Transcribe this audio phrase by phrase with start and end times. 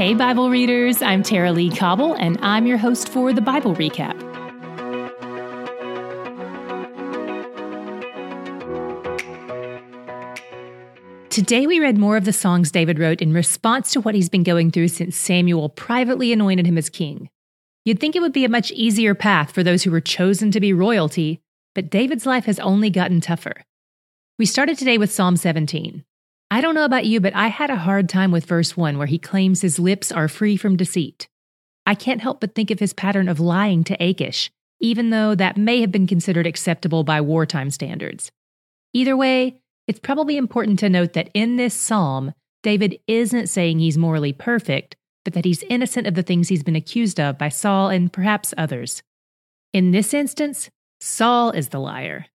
[0.00, 4.18] Hey, Bible readers, I'm Tara-Leigh Cobble, and I'm your host for the Bible Recap.
[11.28, 14.42] Today, we read more of the songs David wrote in response to what he's been
[14.42, 17.28] going through since Samuel privately anointed him as king.
[17.84, 20.60] You'd think it would be a much easier path for those who were chosen to
[20.60, 21.42] be royalty,
[21.74, 23.66] but David's life has only gotten tougher.
[24.38, 26.06] We started today with Psalm 17.
[26.52, 29.06] I don't know about you, but I had a hard time with verse 1 where
[29.06, 31.28] he claims his lips are free from deceit.
[31.86, 34.50] I can't help but think of his pattern of lying to Achish,
[34.80, 38.32] even though that may have been considered acceptable by wartime standards.
[38.92, 43.96] Either way, it's probably important to note that in this psalm, David isn't saying he's
[43.96, 47.90] morally perfect, but that he's innocent of the things he's been accused of by Saul
[47.90, 49.02] and perhaps others.
[49.72, 50.68] In this instance,
[51.00, 52.26] Saul is the liar.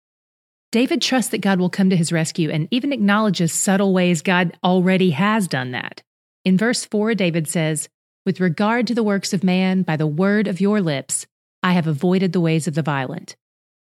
[0.75, 4.57] David trusts that God will come to his rescue and even acknowledges subtle ways God
[4.61, 6.03] already has done that.
[6.43, 7.87] In verse 4, David says,
[8.25, 11.27] With regard to the works of man, by the word of your lips,
[11.63, 13.37] I have avoided the ways of the violent.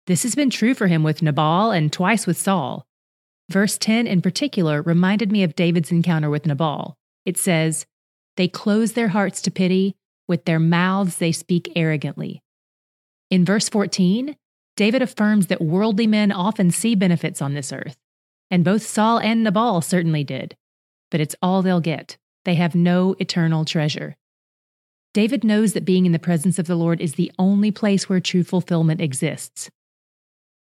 [0.06, 2.86] This has been true for him with Nabal and twice with Saul.
[3.50, 6.94] Verse 10 in particular reminded me of David's encounter with Nabal.
[7.26, 7.88] It says,
[8.38, 9.96] They close their hearts to pity,
[10.28, 12.44] with their mouths they speak arrogantly.
[13.32, 14.36] In verse 14,
[14.76, 17.98] David affirms that worldly men often see benefits on this earth,
[18.52, 20.56] and both Saul and Nabal certainly did.
[21.12, 22.18] But it's all they'll get.
[22.44, 24.16] They have no eternal treasure.
[25.14, 28.20] David knows that being in the presence of the Lord is the only place where
[28.20, 29.70] true fulfillment exists.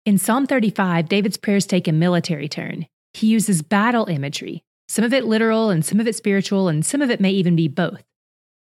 [0.06, 2.86] In Psalm 35, David's prayers take a military turn.
[3.12, 7.02] He uses battle imagery, some of it literal and some of it spiritual, and some
[7.02, 8.02] of it may even be both.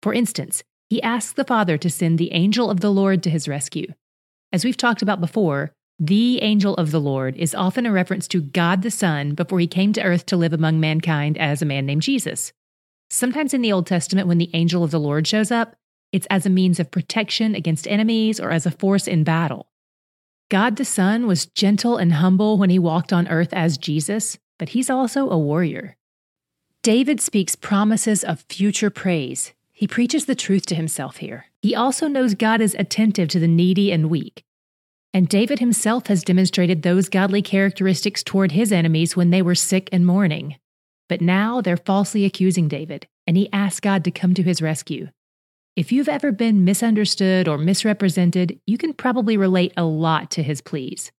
[0.02, 3.46] For instance, he asks the Father to send the angel of the Lord to his
[3.46, 3.92] rescue.
[4.56, 8.40] As we've talked about before, the angel of the Lord is often a reference to
[8.40, 11.84] God the Son before he came to earth to live among mankind as a man
[11.84, 12.54] named Jesus.
[13.10, 15.76] Sometimes in the Old Testament, when the angel of the Lord shows up,
[16.10, 19.68] it's as a means of protection against enemies or as a force in battle.
[20.48, 24.70] God the Son was gentle and humble when he walked on earth as Jesus, but
[24.70, 25.98] he's also a warrior.
[26.82, 29.52] David speaks promises of future praise.
[29.70, 31.44] He preaches the truth to himself here.
[31.60, 34.45] He also knows God is attentive to the needy and weak.
[35.16, 39.88] And David himself has demonstrated those godly characteristics toward his enemies when they were sick
[39.90, 40.56] and mourning.
[41.08, 45.08] But now they're falsely accusing David, and he asks God to come to his rescue.
[45.74, 50.60] If you've ever been misunderstood or misrepresented, you can probably relate a lot to his
[50.60, 51.10] pleas.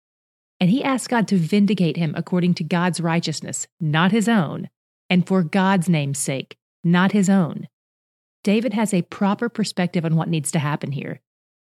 [0.60, 4.68] And he asks God to vindicate him according to God's righteousness, not his own,
[5.08, 7.66] and for God's name's sake, not his own.
[8.44, 11.22] David has a proper perspective on what needs to happen here,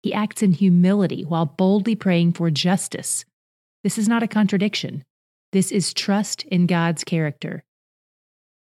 [0.03, 3.23] he acts in humility while boldly praying for justice.
[3.83, 5.03] This is not a contradiction.
[5.53, 7.63] This is trust in God's character.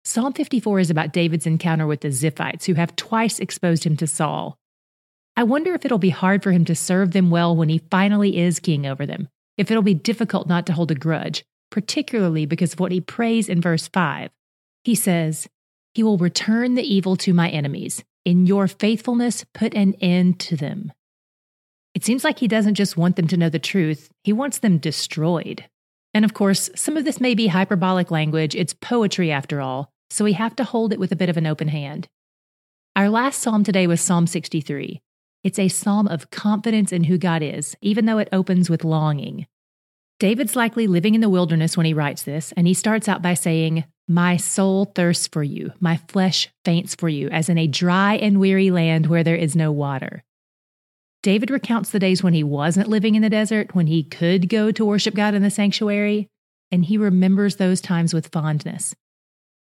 [0.03, 4.05] Psalm 54 is about David's encounter with the Ziphites, who have twice exposed him to
[4.05, 4.57] Saul.
[5.37, 8.37] I wonder if it'll be hard for him to serve them well when he finally
[8.37, 12.73] is king over them, if it'll be difficult not to hold a grudge, particularly because
[12.73, 14.29] of what he prays in verse 5.
[14.83, 15.47] He says,
[15.93, 18.03] He will return the evil to my enemies.
[18.25, 20.91] In your faithfulness, put an end to them.
[21.93, 24.77] It seems like he doesn't just want them to know the truth, he wants them
[24.77, 25.65] destroyed.
[26.13, 30.23] And of course, some of this may be hyperbolic language, it's poetry after all, so
[30.23, 32.07] we have to hold it with a bit of an open hand.
[32.95, 35.01] Our last psalm today was Psalm 63.
[35.43, 39.47] It's a psalm of confidence in who God is, even though it opens with longing.
[40.19, 43.33] David's likely living in the wilderness when he writes this, and he starts out by
[43.33, 48.15] saying, My soul thirsts for you, my flesh faints for you, as in a dry
[48.15, 50.23] and weary land where there is no water.
[51.23, 54.71] David recounts the days when he wasn't living in the desert, when he could go
[54.71, 56.27] to worship God in the sanctuary,
[56.69, 58.93] and he remembers those times with fondness.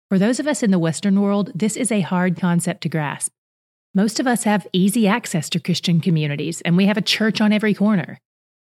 [0.09, 3.33] For those of us in the Western world, this is a hard concept to grasp.
[3.93, 7.51] Most of us have easy access to Christian communities, and we have a church on
[7.51, 8.19] every corner.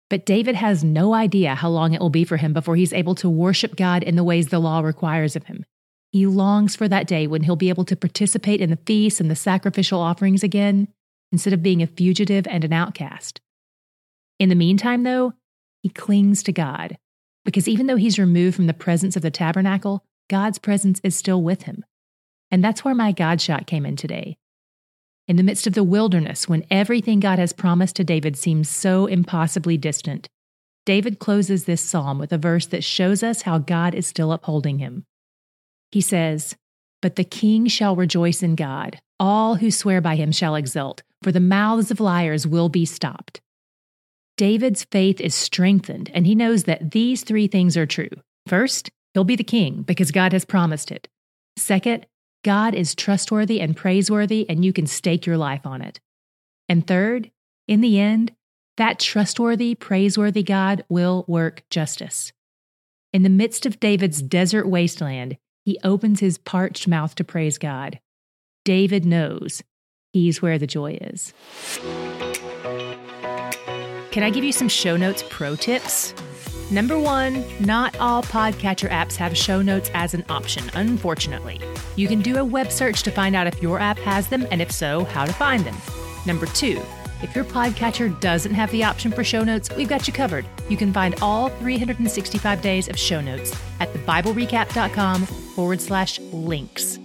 [0.10, 3.16] But David has no idea how long it will be for him before he's able
[3.16, 5.64] to worship God in the ways the law requires of him.
[6.12, 9.32] He longs for that day when he'll be able to participate in the feasts and
[9.32, 10.90] the sacrificial offerings again,
[11.32, 13.42] instead of being a fugitive and an outcast.
[14.40, 15.34] In the meantime, though,
[15.82, 16.98] he clings to God,
[17.46, 21.42] because even though he's removed from the presence of the tabernacle, God's presence is still
[21.42, 21.84] with him.
[22.52, 24.38] And that's where my God shot came in today.
[25.28, 29.06] In the midst of the wilderness, when everything God has promised to David seems so
[29.06, 30.28] impossibly distant,
[30.86, 34.80] David closes this psalm with a verse that shows us how God is still upholding
[34.80, 35.06] him.
[35.92, 36.56] He says,
[37.02, 41.32] But the king shall rejoice in God, all who swear by him shall exult, for
[41.32, 43.42] the mouths of liars will be stopped.
[44.38, 48.10] David's faith is strengthened, and he knows that these three things are true.
[48.48, 51.08] First, he'll be the king because God has promised it.
[51.58, 52.06] Second,
[52.44, 56.00] God is trustworthy and praiseworthy, and you can stake your life on it.
[56.68, 57.30] And third,
[57.68, 58.32] in the end,
[58.78, 62.32] that trustworthy, praiseworthy God will work justice.
[63.14, 68.00] In the midst of David's desert wasteland, he opens his parched mouth to praise God.
[68.66, 69.62] David knows
[70.14, 71.34] he's where the joy is.
[74.12, 76.14] Can I give you some show notes pro tips?
[76.70, 81.60] Number one, not all podcatcher apps have show notes as an option, unfortunately.
[81.98, 84.62] You can do a web search to find out if your app has them, and
[84.62, 85.76] if so, how to find them.
[86.26, 86.82] Number two,
[87.22, 90.46] if your podcatcher doesn't have the option for show notes, we've got you covered.
[90.70, 97.00] You can find all 365 days of show notes at thebiblerecap.com forward slash links.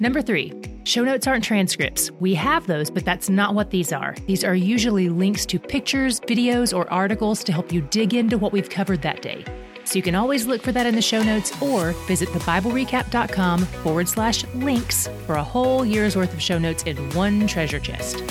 [0.00, 0.52] Number three,
[0.84, 2.10] show notes aren't transcripts.
[2.20, 4.14] We have those, but that's not what these are.
[4.26, 8.52] These are usually links to pictures, videos, or articles to help you dig into what
[8.52, 9.44] we've covered that day.
[9.84, 14.08] So you can always look for that in the show notes or visit thebiblerecap.com forward
[14.08, 18.22] slash links for a whole year's worth of show notes in one treasure chest.